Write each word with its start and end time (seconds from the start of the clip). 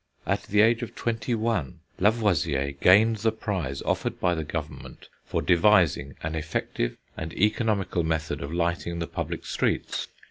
At 0.25 0.41
the 0.47 0.61
age 0.61 0.81
of 0.81 0.95
twenty 0.95 1.35
one, 1.35 1.81
Lavoisier 1.99 2.71
gained 2.71 3.17
the 3.17 3.31
prize 3.31 3.83
offered 3.83 4.19
by 4.19 4.33
the 4.33 4.43
Government 4.43 5.07
for 5.27 5.43
devising 5.43 6.15
an 6.23 6.33
effective 6.33 6.97
and 7.15 7.31
economical 7.35 8.01
method 8.01 8.41
of 8.41 8.51
lighting 8.51 8.97
the 8.97 9.05
public 9.05 9.45
streets. 9.45 10.07